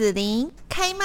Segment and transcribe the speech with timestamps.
[0.00, 1.04] 子琳开麦。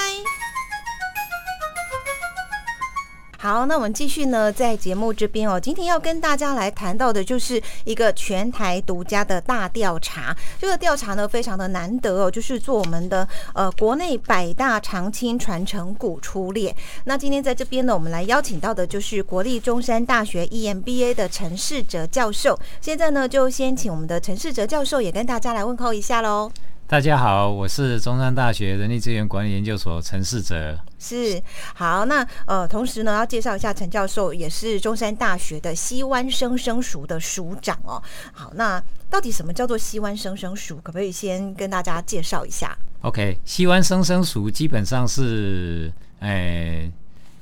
[3.37, 10.33] 好，那我们继续呢，在节目这边哦，今天要跟大家来谈到的就是一个全台独家的大调查。
[10.57, 16.73] 这个调查呢，非常的难得哦，就是做我们的呃国内百大长青传承股出列。
[17.03, 22.57] 那今天在这边呢，我们来邀请到的就是国立中山大学 EMBA 的陈世哲教授。
[22.79, 26.49] 现在呢，就先请我们的陈世哲教授也跟大家来问候一下喽。
[26.87, 30.77] 大家好，我是中山大学人力资源管理研究所陈世哲。
[30.99, 31.41] 是
[31.73, 38.01] 好，那呃，同时呢，要介绍一下陈教授，也是中山大学的西湾生生熟的署长哦。
[38.31, 40.75] 好，那到底什么叫做西湾生生熟？
[40.83, 46.87] 可不可以先跟大家介绍一下？OK，西湾生生熟基本上是，哎，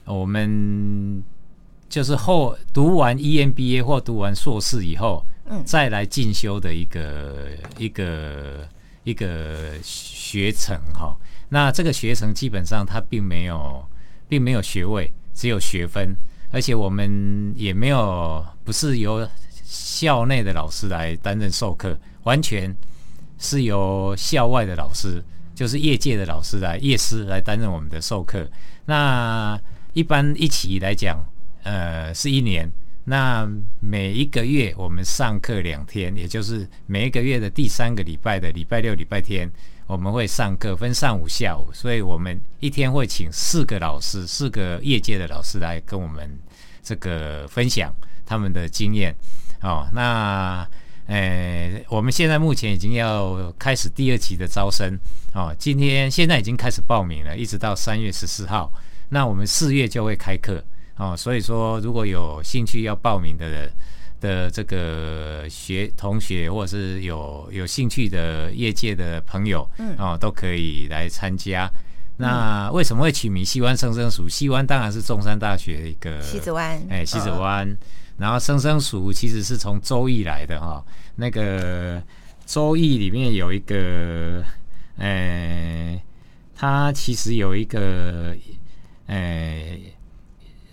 [0.05, 1.21] 我们
[1.89, 8.65] 就是后读完 EMBA 或读完硕士以后，嗯，再来进修的一个一个。
[9.03, 11.15] 一个学程哈，
[11.49, 13.85] 那这个学程基本上它并没有，
[14.27, 16.15] 并没有学位，只有学分，
[16.51, 19.27] 而且我们也没有不是由
[19.63, 22.73] 校内的老师来担任授课，完全
[23.37, 25.23] 是由校外的老师，
[25.53, 28.47] 就是业界的老师来业师来担任我们的授课。
[28.85, 29.59] 那
[29.93, 31.23] 一般一起来讲，
[31.63, 32.71] 呃，是一年。
[33.05, 33.45] 那
[33.81, 39.51] 每一个月我们上课两天，也就是每一个月的第三个礼拜的礼拜六、礼拜天，
[39.87, 46.39] 我们会上课，分上午、下午，所以我们一天会请四个老师，四个业界的老师来跟我们
[46.81, 47.93] 这个分享
[48.25, 49.13] 他们的经验。
[49.61, 50.65] 哦，那
[51.07, 54.97] 呃，我们现在目前已经要开始第二期的招生。
[55.33, 58.71] 哦，今天现在已经开始报名了，一直到三月十四号。
[59.09, 60.63] 那我们四月就会开课。
[60.97, 63.71] 哦，所以说如果有兴趣要报名的人
[64.21, 71.69] 的这个学同学，或者是有有兴趣的业界的朋友，嗯，哦，都可以来参加。
[72.17, 74.29] 那为什么会取名西湾生生熟？
[74.29, 77.75] 西湾当然是中山大学一个西子湾，哎，西子湾。
[78.17, 81.99] 然后生生熟其实是从周易来的哈，那个
[82.45, 84.43] 周易里面有一个，
[84.97, 85.99] 哎，
[86.55, 88.37] 它其实有一个，
[89.07, 89.79] 哎。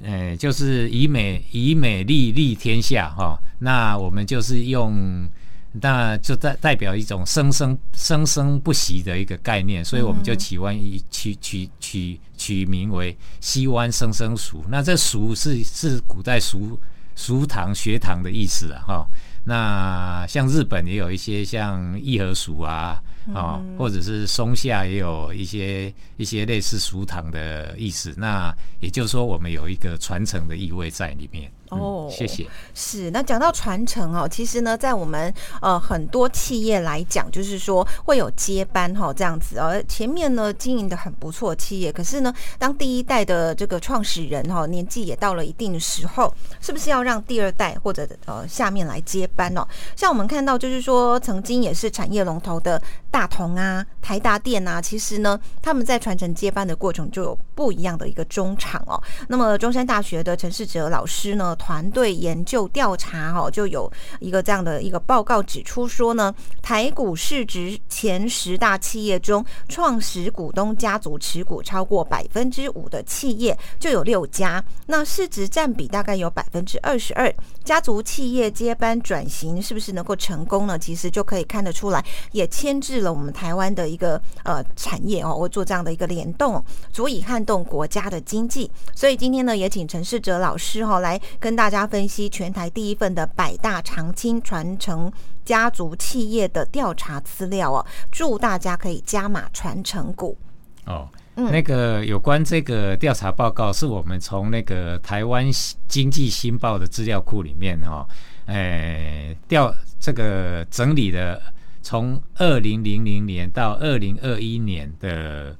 [0.02, 5.28] 呃，就是以美以美丽立天下哈，那我们就是用，
[5.72, 14.64] 那就代代表一种生生生生不息的一个概念，所以我们就起湾以取取取取名为西湾生生熟。
[14.68, 16.78] 那这熟是是古代熟
[17.14, 19.06] 熟堂学堂的意思啊哈。
[19.44, 23.00] 那像日本也有一些像义和熟啊。
[23.34, 31.50] 啊，或者是松下也有一些一些类似熟堂的意思，那也就是说我们有一个传承的意味在里面。
[31.70, 32.46] 哦，谢谢。
[32.74, 39.80] 是，那讲到传承哦，其实呢，在我们呃很多企业来讲，就是说会有接班哈这样子哦。
[39.88, 49.66] 前面呢经营的很不错企业，可是呢，当第一代的这个创始人哈年纪也到了一定的时候，是不是要让第二代或者呃下面来接班哦？
[49.94, 52.82] 像我们看到，就是说曾经也是产业龙头的
[53.12, 59.00] 大同啊、台达电啊，其实呢他们在传承接班的过程就有不一样的一个中场哦。
[59.28, 61.56] 那么中山大学的陈世哲老师呢？
[61.60, 77.30] 团队研究调查，哦，就有一个这样的一个报告指出说呢，台股市值前十大企业中，创始股东家族持股超过百分之五的企业就有六家，那市值占比大概有百分之二十二。
[77.62, 80.78] 家族企业接班转型是不是能够成功呢？
[80.78, 88.70] 其实就可以看得出来，也牵制了我们台湾的一个呃产业哦，会做这样的一个联动，足以撼动国家的经济。
[88.94, 91.49] 所以今天呢，也请陈世哲老师哈来跟。
[91.50, 95.12] 跟大家分析全台第一份的百大长青传承
[95.44, 100.38] 家族企业的调查资料哦，祝大家可以加码传承股
[100.84, 101.08] 哦。
[101.34, 105.44] 那个有关这个调查报告，是我们从那个台湾
[105.88, 108.06] 经济新报的资料库里面哈，
[108.46, 111.42] 诶调这个整理的，
[111.82, 115.56] 从二零零零年到二零二一年的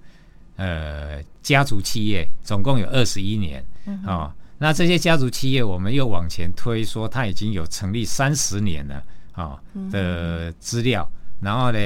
[0.54, 3.66] 呃家族企业，总共有二十一年
[4.06, 4.32] 啊。
[4.62, 9.02] 那这些家族企业，我们又往前推，说它已经有成立三十年了
[9.32, 9.58] 啊
[9.90, 11.10] 的资料，
[11.40, 11.78] 然后呢，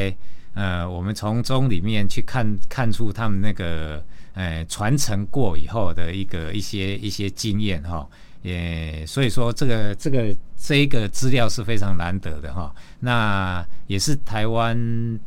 [0.55, 8.05] 呃，我们从中里面去看看出他们那个呃传承过以后的一个一些一些经验哈，
[8.43, 14.77] 也所以说这个这个这一个资料是非常难得的哈，那也是台湾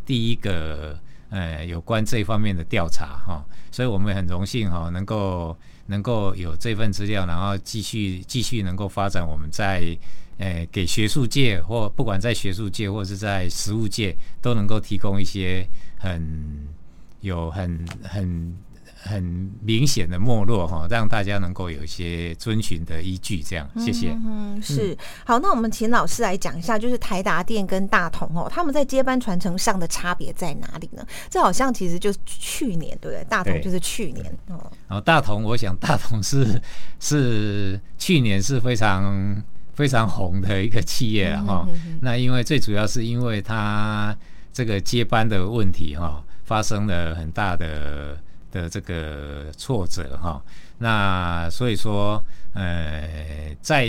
[0.06, 1.00] 第一个
[1.30, 3.42] 呃有关这方面的调查哈，
[3.72, 5.56] 所以我们很荣幸哈能够。
[5.88, 9.98] 能够有这份资料，然后继续继续能够发展，我们在
[10.38, 15.68] 诶给学术界或不管在学术界或是在实务界，都能够提供一些
[15.98, 16.68] 很
[17.22, 18.56] 有很很。
[19.08, 23.42] 很明显的没落哈，让大家能够有一些遵循的依据。
[23.42, 24.10] 这样，谢谢。
[24.26, 25.40] 嗯，是好。
[25.40, 31.06] 那我们请老师来讲一下，就是台达电跟大同哦，他们在接班传承上的差别在哪里呢？
[31.30, 33.24] 这好像其实就是去年，对不对？
[33.30, 34.72] 大同就是去年哦。
[34.90, 36.62] 哦，大同，我想大同是
[37.00, 39.42] 是去年是非常
[39.74, 41.68] 非常红的一个企业了哈。
[42.02, 44.16] 那因为最主要是因为它
[44.52, 48.18] 这个接班的问题哈，发生了很大的。
[48.58, 50.42] 的这个挫折哈，
[50.80, 52.22] 那所以说，
[52.54, 53.88] 呃，在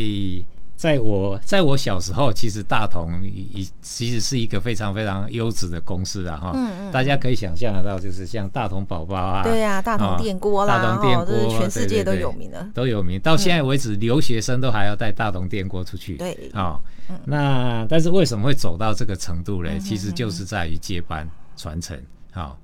[0.77, 16.79] 在我在我小时候，其实大同已其实是一个非常非常优质的公司啊哈，嗯嗯，大家可以想象得到，就是像大同宝宝啊，对呀，大同电锅啦，大同电锅，全世界都有名的，都有名，到现在为止，留学生都还要带大同电锅出去，对，啊，
[17.25, 19.79] 那但是为什么会走到这个程度呢？
[19.81, 21.99] 其实就是在于接班传承，
[22.31, 22.57] 好。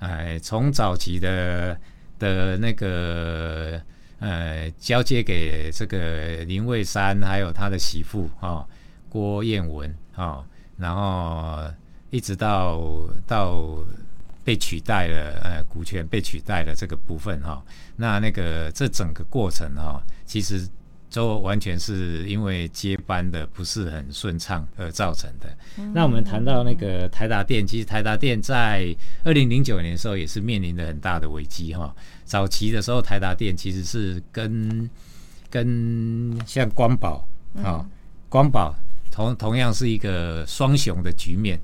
[0.00, 1.78] 哎，从早期的
[2.18, 3.80] 的那个
[4.18, 8.66] 呃交接给这个林蔚山，还有他的媳妇哈
[9.08, 10.44] 郭燕文哈，
[10.76, 11.62] 然后
[12.10, 12.80] 一直到
[13.26, 13.78] 到
[14.42, 17.62] 被取代了，呃股权被取代了这个部分哈，
[17.96, 20.68] 那那个这整个过程哈，其实。
[21.12, 25.48] 都完全是因为接班的不是很顺畅而造成的。
[25.92, 31.92] 那我们谈到那个台达电，其实台达电在二零零九年的时候也是面临着很大的危机哈。
[32.24, 34.88] 早期的时候，台达电其实是跟
[35.50, 37.26] 跟像光宝
[37.60, 37.84] 啊，
[38.28, 38.72] 光宝
[39.10, 41.58] 同同样是一个双雄的局面。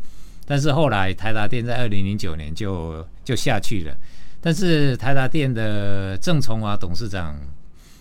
[0.44, 3.96] 但是后来台达电在二零零九年就就下去了。
[4.40, 7.36] 但是台达电的郑崇华董事长，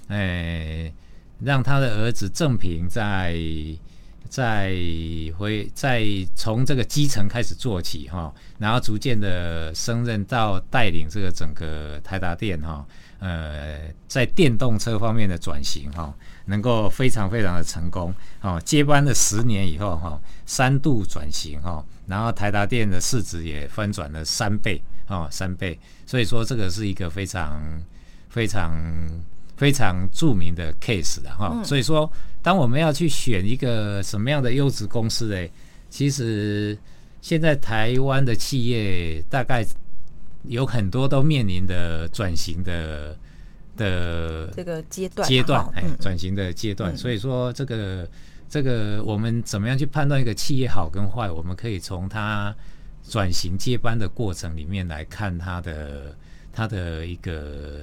[0.07, 0.91] 哎。
[1.39, 3.37] 让他的儿子郑平在
[4.27, 4.73] 在
[5.37, 6.03] 回在
[6.35, 12.85] 从这个基层开始做起哈，然后逐渐的升任到带领这个整个台达电哈，
[13.19, 16.13] 呃，在电动车方面的转型哈，
[16.45, 18.59] 能够非常非常的成功哦。
[18.65, 25.79] 接班了十年以后哈，三度转型哈，然后台达电的市值也翻转了三倍哦，三倍。
[26.05, 27.61] 所以说这个是一个非常
[28.29, 28.71] 非常。
[29.57, 32.11] 非常著名的 case 的哈，所以说，
[32.41, 35.49] 当我们要去选一个什么样的优质公司嘞，
[35.89, 36.77] 其实
[37.21, 39.65] 现在台湾的企业大概
[40.43, 43.17] 有很多都面临的转型的
[43.77, 46.95] 的这个阶段阶段哎，转型的阶段。
[46.97, 48.05] 所以说，这个
[48.49, 51.31] 这个我们怎么样去判断一个企业好跟坏？
[51.31, 52.53] 我们可以从它
[53.07, 56.13] 转型接班的过程里面来看它的。
[56.55, 57.81] 它的一个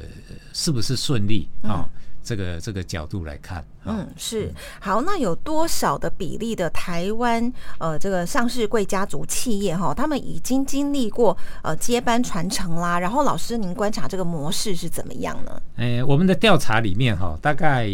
[0.55, 1.87] 是不是顺利啊？
[2.25, 4.49] 这个这个角度来看，嗯，是
[4.81, 5.03] 好。
[5.03, 12.97] 那有多少的比例的台湾呃这个上市贵家族企业哈，他们已经经历过呃接班传承啦？
[12.97, 15.61] 然后老师您观察这个模式是怎么样呢？
[15.79, 17.91] 诶，我们的调查里面哈，大概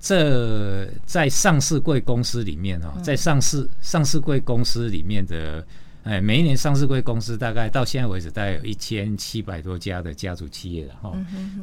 [0.00, 5.66] 这在上市贵公司里面哈，在上市上市贵公司里面的。
[6.02, 11.12] 哎，每一年上市贵公司大概到现在为止，大概有一千七百多家的家族企业了哈。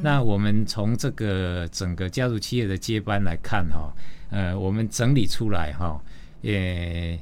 [0.00, 3.92] 那我们从这个整个家族企业的接班来看哈，
[4.30, 6.00] 呃，我们整理出来哈，
[6.40, 7.18] 也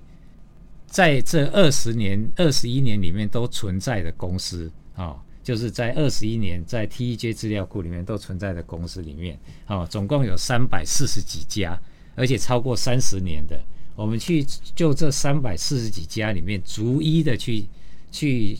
[0.86, 11.80] 在这二十年、二十一年里面都存在的公司啊，就是在二十一年在 TEJ 资料库里面都存在的公司里面，啊，总共有三百四十几家，
[12.14, 13.58] 而且超过三十年的。
[13.96, 17.64] 我们去就这三百四十几家里面，逐一的去
[18.12, 18.56] 去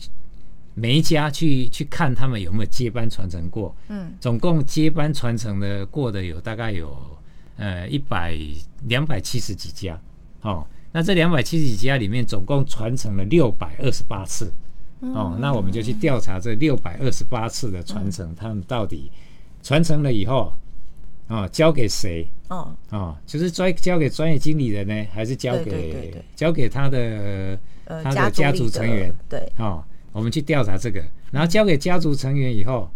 [0.73, 3.73] 每一家去去看他们有没有接班传承过。
[3.87, 6.97] 嗯，总共接班传承的过的有大概有
[7.55, 8.35] 呃一百
[8.85, 9.99] 两百七十几家。
[10.41, 14.51] 哦，那这两百七十几家里面，总共传承了六百二十八次。
[15.01, 19.11] 哦，那我们就去调查这六百二十八次的传承，他们到底
[19.61, 20.51] 传承了以后。
[21.27, 22.27] 啊，交给谁？
[22.49, 29.13] 哦，啊，就是专交给专业经理人呢，还是交给交给他的他的家族成员？
[29.27, 32.89] 对，啊，我们去调查这个，然后交给家族成员以后，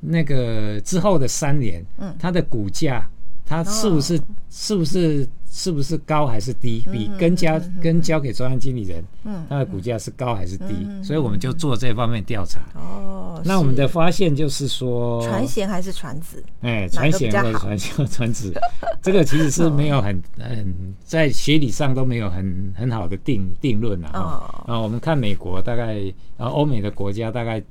[0.00, 3.08] 那个之后的三年，嗯，他的股价，
[3.52, 5.28] 他是不是是不是？
[5.54, 6.82] 是不是高还是低？
[6.90, 10.74] 比跟交跟交给专案经理人，嗯，他的股价是高还是低？
[11.04, 12.62] 所以我们就做这方面调查。
[12.74, 16.42] 哦，那我们的发现就是说，传贤还是传子？
[16.62, 18.50] 哎，传贤或者传贤传子，
[19.02, 24.64] 这个其实是没有很很在学理上都没有很很好的定定论啊。
[24.66, 25.96] 啊，我们看美国大概，
[26.38, 27.62] 然后欧美的国家大概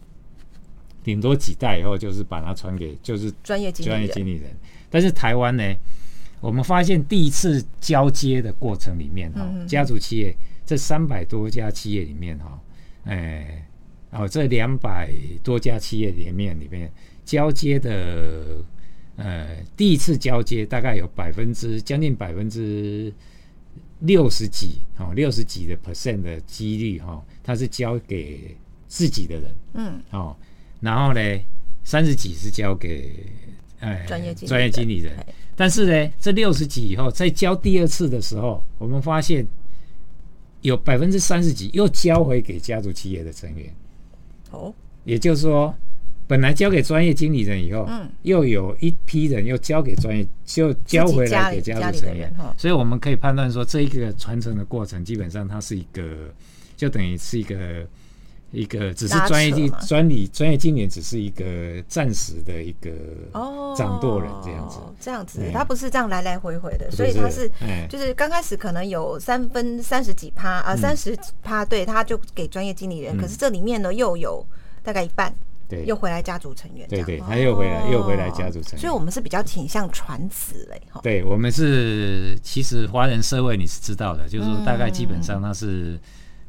[1.04, 4.52] 顶多几代以后就是把它传给就是专业专业经理人，
[4.92, 5.64] 但是台湾呢？
[6.42, 12.60] 我们发现第一次交接的过程里面，哈，家族企业这三百多家企业里面，哈，
[13.04, 13.64] 哎，
[14.10, 15.12] 哦，这两百
[15.44, 16.92] 多家企业里面里面
[17.24, 18.58] 交接的，
[19.18, 23.14] 呃，第一次交接大概有百分之将近百分之
[24.00, 28.58] 六十几，哦，六十几的 percent 的几率哈，它是交给
[28.88, 30.36] 自己的人，嗯，哦，
[30.80, 31.22] 然后呢，
[31.84, 33.28] 三十几是交给
[33.82, 35.14] 哎专业专业经理人，
[35.56, 39.46] 但是呢，这六十几以后再交第二次的时候，我们发现
[40.62, 43.72] 有百分之三十几又交回给家族企业的成员。
[44.52, 44.74] 哦，
[45.04, 45.74] 也就是说，
[46.28, 56.04] 本来交给专业经理人以后，嗯，又有一批人又交给专业，就交回来给家族成员，所以我们可以判断说，这一个传承的过程，基本上它是一个，
[56.78, 57.88] 就等于是一个
[58.52, 62.92] 一个，只是专业经专理专业经理只是一个暂时的一个
[63.34, 67.50] 哦掌舵人这样子，这样子，他不是这样来来回回的，所以他是
[67.90, 74.46] 就是刚开始可能有三分三十几趴啊，三十趴，对，他就给专业经理人，可是这里面呢又有。
[74.84, 75.32] 大概一半，
[75.70, 81.00] 对，又回来家族成员，对对，他又回来，又回来家族成员，所以我们是比较倾向传子嘞，哈。
[81.04, 86.00] 对，我们是其实华人社会你是知道的，就是说大概基本上他是，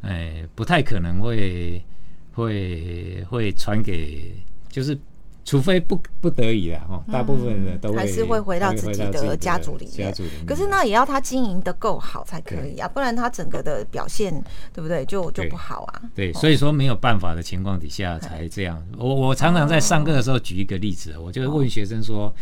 [0.00, 1.84] 哎，不太可能会
[2.32, 4.32] 会会传给，
[4.68, 4.98] 就是。
[5.44, 10.14] 除非不不得已了哈，大部分的都还是会回到自己的家族里面。
[10.46, 14.32] 可是那也要他经营的够好才可以啊，不然他整个的表现
[14.72, 16.02] 对不对就就不好啊。
[16.14, 18.80] 对，所以说没有办法的情况底下才这样。
[18.96, 22.32] 我我常常在上课的时候举一个例子，我就问学生说，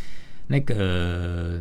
[0.46, 1.58] 那个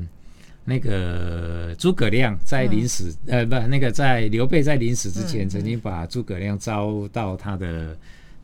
[0.66, 7.98] 那个诸葛亮在临死呃不那个在刘备在临死之前，曾经把诸葛亮招到他的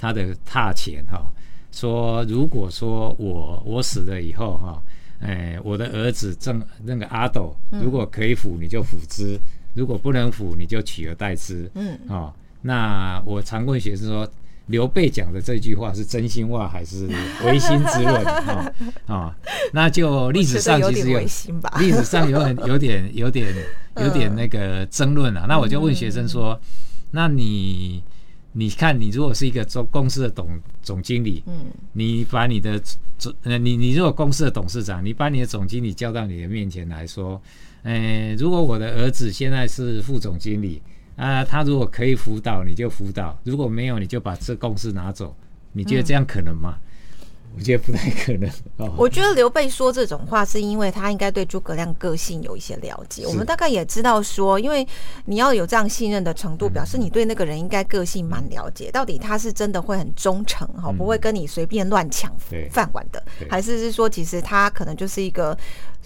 [0.05, 1.31] 他的榻前哈。
[1.71, 4.81] 说，如果说我我死了以后哈，
[5.19, 9.37] 哎，我的儿子正那个阿斗，如果可以辅，你就辅之；
[9.73, 11.69] 如果不能辅，你就取而代之。
[11.75, 14.25] 嗯，哦，那我常问学生说，
[14.67, 17.09] 刘备讲的这句话是真心话还是
[17.43, 18.23] 违心之论？
[18.23, 18.71] 啊
[19.07, 19.35] 啊，
[19.73, 21.19] 那就历史上其实有
[21.77, 23.53] 历史上有很有点有点
[23.97, 25.45] 有点那个争论啊。
[25.45, 26.57] 那我就问学生说，
[27.11, 28.01] 那你？
[28.57, 30.47] 你看，你如果是一个总公司的董
[30.81, 32.81] 总经理，嗯，你把你的
[33.17, 37.41] 总呃，你你如果公司的董事长，你把你的总经理叫到你的面前来说，
[37.83, 40.81] 呃，如果我的儿子现在是副总经理
[41.17, 45.35] 啊，他如果可以辅导，你就辅导；如果没有，你就把这公司拿走。
[45.73, 46.77] 你觉得这样可能吗？
[47.57, 48.49] 我觉得不太可能。
[48.97, 53.25] 我觉得刘备说这种话，是因为他应该对诸葛亮个性有一些了解。
[53.25, 54.85] 我们大概也知道说，因为
[55.25, 58.91] 你要有这样信任的程度，表示你对那个人应该个性蛮了解。
[58.91, 62.31] 到底他是真的会很忠诚哈，不会跟你随便乱抢
[62.69, 65.57] 饭碗的，还是是说其实他可能就是一个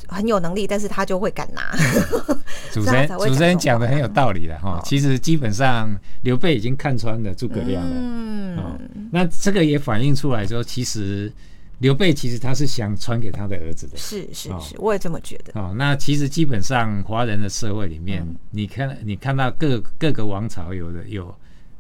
[0.08, 1.76] 很有能力，但是他就会敢拿。
[2.72, 4.80] 主持人主持人讲的很有道理的哈。
[4.86, 5.90] 其实基本上
[6.22, 7.96] 刘备已经看穿了诸葛亮了。
[7.96, 11.32] 嗯，那这个也反映出来说，其实。
[11.80, 15.60] 刘备其实他是想传给他的儿子的，是是是，我也这么觉得。
[15.60, 21.34] 哦，那其实基本上华人的社会里面，你看你看到各各个王朝有的有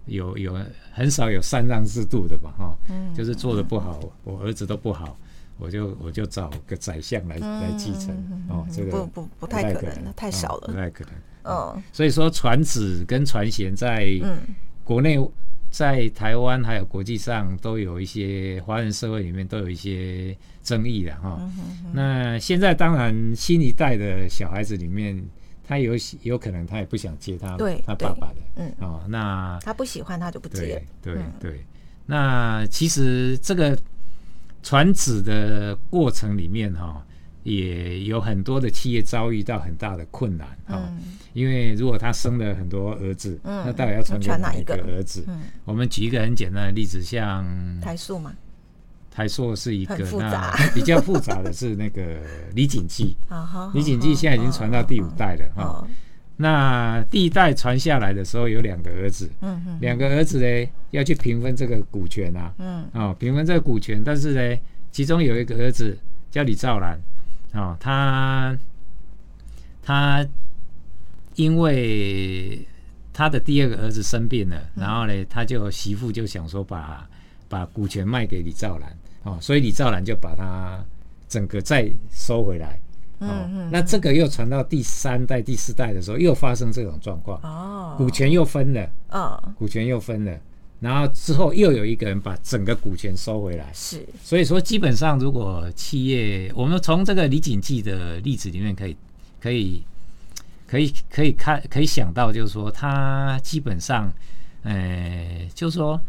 [0.05, 0.57] 有有
[0.93, 2.53] 很少有禅让制度的吧？
[2.57, 2.77] 哈，
[3.13, 5.17] 就是做的不好，我儿子都不好，
[5.57, 8.15] 我就我就找个宰相来来继承。
[8.47, 11.13] 哦，这个不不不太可能，太少了，不太可能。
[11.43, 14.07] 嗯，所以说传子跟传贤在
[14.85, 15.19] 国内。
[15.71, 21.39] 在台湾还有国际上都有一些华人社会里面都有一些争议的哈。
[21.93, 25.23] 那现在当然新一代的小孩子里面，
[25.63, 30.83] 他有有可能他也不想接他他爸爸的，嗯哦，那他不喜欢他就不接。
[31.01, 31.65] 对对，
[32.05, 33.77] 那其实这个
[34.63, 37.05] 传子的过程里面哈。
[37.43, 40.93] 也有很多的企业遭遇到很大的困难啊，
[41.34, 45.25] 因为如果他生了很多儿子，那到底要传给哪一个儿子？
[45.63, 47.46] 我们举一个很简单的例子，像
[47.81, 48.34] 台塑嘛，
[49.10, 52.17] 台塑是一个那 比较复杂的是那个
[52.53, 53.15] 李锦记，
[53.74, 55.88] 李锦记现在已经传到第五代了哈。
[56.41, 59.29] 那第一代传下来的时候有两个儿子，
[59.79, 62.86] 两个儿子呢要去平分这个股权啊，嗯。
[62.93, 65.98] 啊平分这个股权，但是呢其中有一个儿子
[66.29, 67.00] 叫李兆兰。
[67.53, 68.57] 哦，他
[69.81, 70.25] 他
[71.35, 72.67] 因为
[73.11, 77.09] 他的第二个儿子生病了，然后呢，他就媳妇就想说把
[77.47, 80.83] 把股权卖给李兆兰，哦，所以李兆兰就把他
[81.27, 82.79] 整个再收回来，
[83.17, 90.39] 哦，那这个又传到第三代、第四代的时候，又发生这种状况，哦，股权又分了，哦，股权又分了。
[90.79, 98.95] 然后之后又有一个人把整个股权收回来，是，所以说基本上如果企业，我们从这个李锦记的例子里面可以，
[99.41, 99.83] 可以，
[100.65, 104.09] 可以，可以看，可以想到，就是说他基本上，
[104.63, 106.00] 呃，就是说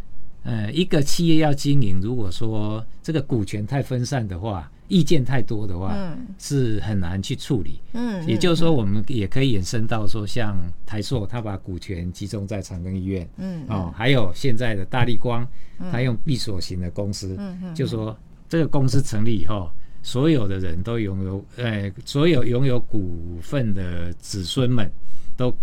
[0.44, 6.26] 呃，一个企业要经营，如果说这个股权太分散的话，意见太多的话，嗯。
[6.38, 7.80] 是很难去处理。
[7.92, 15.46] 嗯，也就是说，我们也可以延伸到说，像台塑，他把股权集中在长庚医院，嗯哦，还有现在的大力光，
[15.92, 18.18] 他用闭锁型的公司，嗯就说
[18.48, 19.70] 这个公司成立以后，
[20.02, 24.90] 所有的人都拥有，呃，所有拥有股份的子孙们
[25.36, 25.54] 都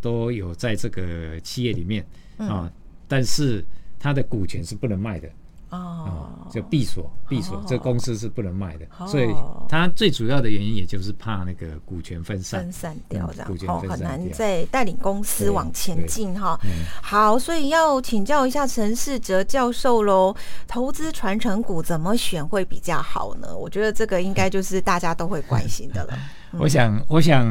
[0.00, 2.04] 都有在这个企业里面
[2.38, 2.48] 嗯。
[2.48, 2.72] 啊、
[3.06, 3.64] 但是
[3.98, 5.28] 他的股权是不能卖的。
[5.70, 9.28] 哦哦，就闭锁，闭锁哦，这公司是不能卖的，哦所以
[9.68, 12.72] 它最主要的原因也就是怕那个股权分散分。
[12.72, 16.58] 散掉这样嗯股，权哦，分散很难掉再带领公司往前对进哈。
[16.64, 16.70] 嗯
[17.02, 20.34] 好，所以要请教一下陈世哲教授喽，
[20.66, 23.56] 投资传承股怎么选会比较好呢？
[23.56, 26.18] 我觉得这个应该就是大家都会关心的了。
[26.58, 27.46] 我想，我想，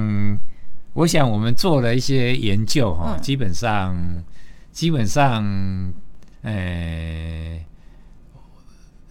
[0.94, 3.96] 我想，我们做了一些研究哈，嗯基本上，
[4.72, 5.44] 基本上，
[6.42, 7.60] 呃，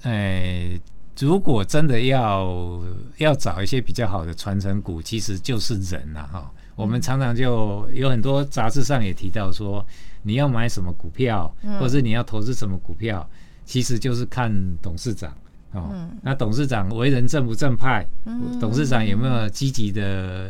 [0.06, 0.80] 呃，
[1.18, 2.80] 如果真的要
[3.16, 6.48] 要找一些比较好的传承股，其实就是人呐、哈。
[6.76, 9.84] 我们常常就有很多杂志上也提到说，
[10.22, 13.28] 你要买什么股票，或者是你要投资什么股票，
[13.64, 15.34] 其实就是看董事长
[15.72, 15.90] 哦。
[16.22, 18.06] 那董事长为人正不正派，
[18.60, 20.48] 董事长有没有积极的、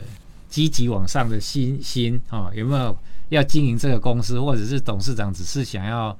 [0.51, 2.53] 积极往上的心心哦？
[2.55, 2.95] 有没有
[3.31, 6.15] 要经营这个公司，或者是董事长只是想要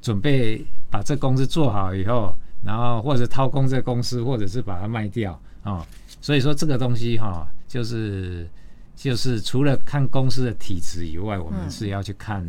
[0.00, 5.84] 准备把这公司做好以后，然后或者掏空这公司，或者是把它卖掉哦。
[6.20, 8.48] 所以说这个东西哈、就是
[8.96, 12.44] 就是除了看公司的体质以外，我们是要去看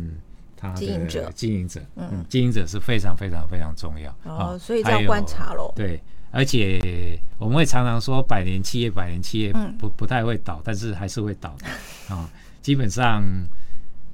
[0.56, 5.72] 它经营者的经营者，嗯，经营者是非常非常非常重要哦，啊所以这要观察喽。
[5.76, 6.02] 对，
[6.32, 12.28] 而且我们会常常说百年企业，百年企业嗯不不太会倒，但是还是会倒的啊、
[12.60, 13.22] 基本上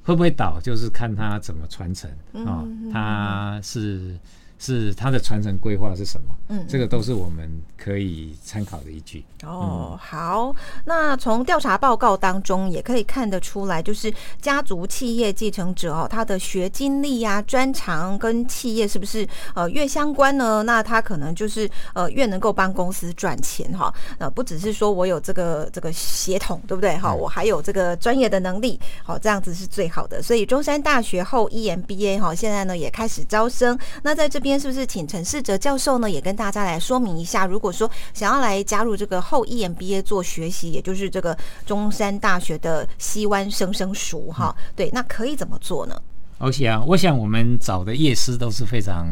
[0.03, 2.09] 会不会倒，就是看它怎么传承
[2.45, 4.17] 啊、嗯它是
[4.59, 9.23] 是它的传承规划是什么，嗯这个都是我们可以参考的依据。
[9.43, 10.53] 哦，好，
[10.85, 20.63] 那从调查报告当中也可以看得出来，就是家族企业继承者哦，他的学经历呀、专长跟企业是不是呃越相关呢？
[20.63, 23.93] 那他可能就是呃越能够帮公司赚钱哈。
[24.17, 26.97] 呃，不只是说我有这个这个协同，对不对？
[26.97, 30.23] 哈，我还有这个专业的能力，好，这样子是最好的。
[30.23, 33.77] 所以中山大学后 E EMBA 哈，现在呢也开始招生。
[34.01, 45.99] 那在这边是不是请陈世哲教授呢，也跟大家来说明一下，如果说想要来加入这个后 E EMBA 做学习，也就是这个中山大学的西湾生生熟哈，对，那可以怎么做呢？
[46.37, 49.07] 而且啊，我想我们找的业师都是非常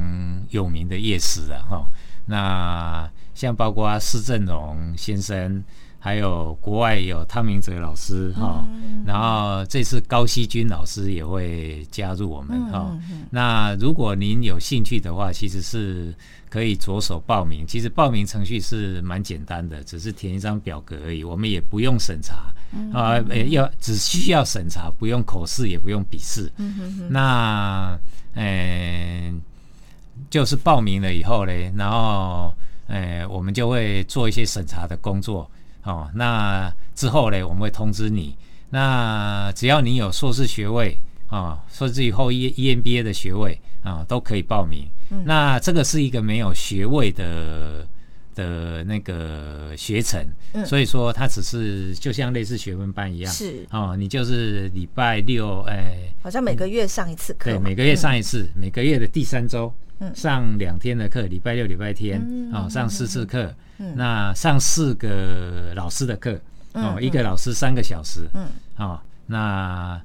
[0.52, 1.84] 有名的业师的哈。
[2.28, 5.64] 那像包括施正荣先生，
[6.06, 8.64] 还有国外有汤明哲老师哈，
[9.08, 12.96] 然后这次高希军老师也会加入我们哈。
[13.32, 16.14] 那如果您有兴趣的话，其实是
[16.48, 17.66] 可以着手报名。
[17.68, 22.54] 其实报名程序是蛮简单的，只是填一张表格而已，我们也不用审查
[22.94, 26.52] 啊，呃要只需要审查，不用口试，也不用笔试。
[27.10, 27.98] 那
[28.36, 29.42] 嗯、
[30.30, 32.54] 就是报名了以后嘞，然后
[32.86, 35.50] 呃，我们就会做一些审查的工作
[35.86, 36.12] 哦。
[36.14, 38.36] 那之后嘞，我们会通知你。
[38.70, 40.98] 那只要你有硕士学位
[41.30, 44.86] 啊，甚至以后 E EMBA 的学位啊，都可以报名。
[45.24, 47.88] 那这个是一个没有学位的
[48.34, 50.20] 的那个学程，
[50.54, 53.32] 嗯所以说它只是就像类似学分班一样。
[53.32, 63.96] 是，哦，你就是礼拜六，哎、好像每个月上一次课对，每个月上一次，每个月的第三周，嗯上两天的课，礼拜六、礼拜天，嗯哦，上四次课，嗯。
[63.96, 66.34] 那上四个老师的课，
[66.74, 67.04] 哦，嗯。
[67.04, 68.48] 一个老师三个小时，嗯。
[68.78, 70.02] 哦，那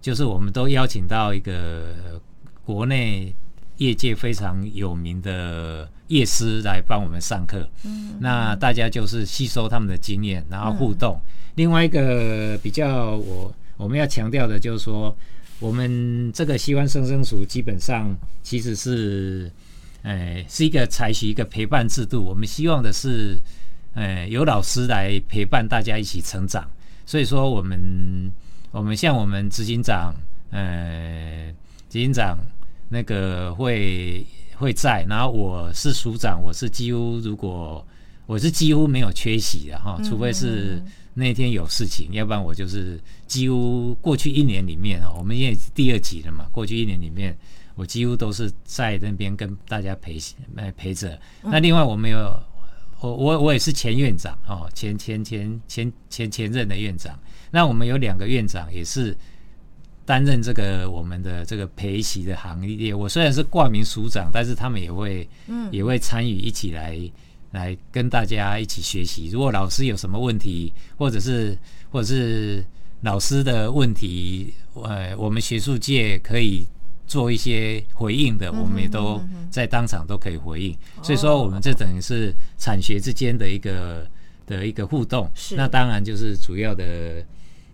[0.00, 2.20] 就是我们都邀请到一个
[2.64, 3.34] 国内
[3.76, 11.18] 业界非常有名的业师来帮我们上课，嗯那大家就是吸收他们的经验，然后互动。
[11.54, 15.16] 另外一个比较我我们要强调的就是说，
[15.60, 19.50] 我们这个西湾生生熟基本上其实是，
[20.02, 22.24] 呃，是一个采取一个陪伴制度。
[22.24, 23.38] 我们希望的是，
[23.92, 26.66] 呃，有老师来陪伴大家一起成长。
[27.04, 28.32] 所以说，我们
[28.70, 30.14] 我们像我们执行长，
[30.50, 31.52] 呃，
[31.90, 32.38] 执行长
[32.88, 37.86] 那个会会在，然后我是署长，我是几乎如果
[38.26, 40.82] 我是几乎没有缺席的哈，除非是
[41.14, 47.36] 那天有事情，要不然我就是几乎过去一年里面啊，我们也第二集了嘛，过去一年里面
[47.74, 50.18] 我几乎都是在那边跟大家陪
[50.56, 51.18] 呃陪着。
[51.42, 52.18] 那另外我们有
[53.00, 57.18] 我我我也是前院长哦，前前前前前前任的院长。
[57.50, 59.16] 那我们有两个院长也是。
[60.06, 62.92] 担任这个我们的这个陪习的行列。
[62.92, 66.98] 我虽然是挂名署长，但是他们也会，嗯，也会参与一起来
[67.50, 69.28] 来跟大家一起学习。
[69.32, 71.56] 如果老师有什么问题，或者是
[71.90, 72.64] 或者是
[73.02, 76.66] 老师的问题，呃，我们学术界可以
[77.06, 80.76] 做一些回应的，我们也都在当场都可以回应。
[81.02, 84.06] 所以说，我们这等于是产学之间的一个。
[84.46, 87.24] 的一个互动，是那当然就是主要的，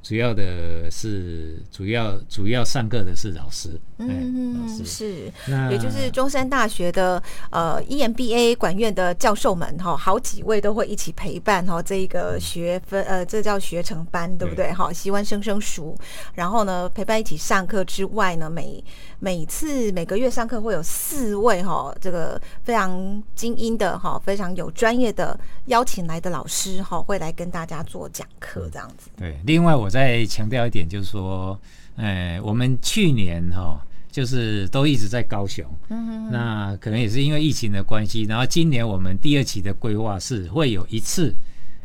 [0.07, 5.33] 主要的是主要主要上课的是老师，嗯，是，
[5.69, 14.73] 也就是中山大学的呃 EMBA 管院的教授们哈，好几位都会一起陪伴哈这一个学分呃，这叫学成班对不对？
[14.73, 15.97] 哈，习惯生生熟，
[16.35, 18.85] 然后呢陪伴一起上课之外呢，每
[19.19, 29.11] 每次每个月上课会有四位哈，这个非常精英的哈，非常有专业的邀请来的老师哈，会来跟大家做讲课这样子。
[29.17, 31.59] 对，另外我再强调一点，就是说，
[31.97, 33.81] 呃，我们去年哈，
[34.11, 41.35] 就是都一直在高雄，嗯那可能也是因为疫情的关系，然后今年我们第二期的规划是会有一次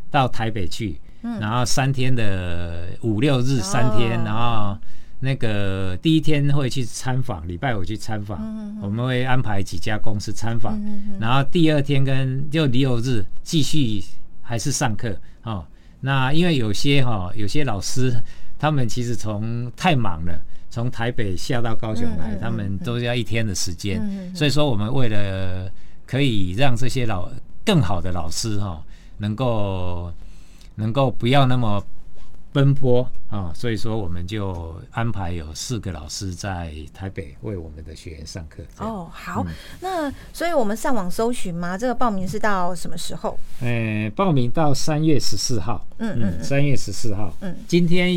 [0.10, 4.78] 到台北去，嗯，然后三天的五六日三天，然后。
[5.24, 8.41] 那个第一天会去参访，礼拜五去参访，
[8.82, 10.82] 我们会安排几家公司参访，
[11.19, 14.04] 然后第二天跟就六日继续
[14.41, 15.63] 还是上课哦。
[16.02, 18.14] 那因为有些哈，有些老师
[18.60, 24.02] 他们其实从太忙了，从台北下到高雄来，他们都要一天的时间，
[24.36, 25.72] 所以说我们为了
[26.06, 27.30] 可以让这些老
[27.64, 28.84] 更好的老师哈，
[29.18, 30.12] 能够
[30.76, 31.84] 能够不要那么。
[32.54, 38.62] 奔波啊，所以说我们就安排有四个老师在台北为我们的学员上课。
[38.78, 39.46] 哦，好，
[39.80, 41.78] 那所以我们上网搜寻吗？
[41.78, 43.40] 这个报名是到什么时候？
[43.62, 45.86] 呃，报名到三月十四号。
[46.00, 47.34] 嗯嗯，三月十四号。
[47.40, 48.14] 嗯，今天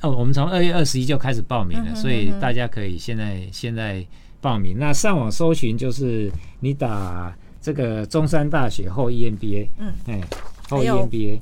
[0.00, 4.04] 哦，我们从二月二十一就开始报名了，所以大家可以现在现在
[4.40, 4.76] 报名。
[4.78, 9.68] 那上网搜寻就是你打这个中山大学后 EMBA。
[9.78, 10.20] 嗯，哎，
[10.68, 11.38] 后 EMBA。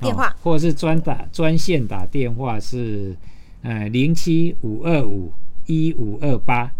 [0.00, 3.16] 电话，或者是专打专线打电话是，
[3.62, 5.32] 呃，零七五二五
[5.66, 6.70] 一五二八，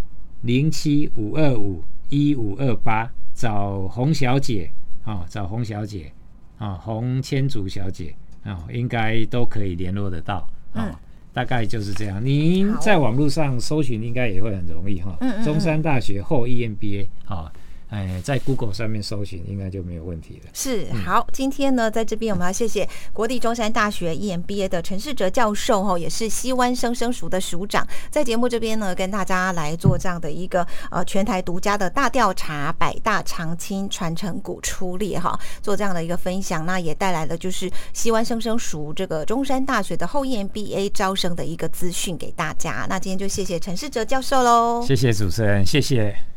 [0.41, 4.69] 零七五二五一五二八，找洪小姐
[5.03, 6.11] 啊，找洪小姐
[6.57, 10.99] 啊，洪千竹小姐啊，应该都可以联络得到啊，
[11.33, 12.23] 大概就是这样。
[12.23, 17.51] 您在网络上搜寻应该也会很容易哈，中山大学后 EMBA 啊。
[17.89, 20.49] 哎，在 Google 上面搜寻应该就没有问题了。
[20.53, 42.85] 是好，今天呢，在这边我们要谢谢国立中山大学 EMBA 的陈世哲教授哈，也是西湾生生熟的署长，在节目这边呢，跟大家来做这样的一个呃全台独家的大调查，百大长青传承股出列哈，做这样的一个分享，那也带来了就是西湾生生熟这个中山大学的后 EMBA 招生的一个资讯给大家。
[42.89, 46.36] 那今天就谢谢陈世哲教授喽，谢谢主持人，谢谢。